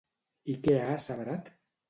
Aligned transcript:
I 0.53 0.55
què 0.63 0.79
ha 0.79 0.87
asseverat? 0.95 1.53